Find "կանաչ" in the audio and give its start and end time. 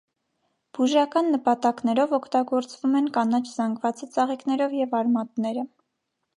3.19-3.43